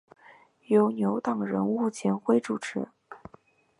[0.65, 2.87] 由牛党人物钱徽主持。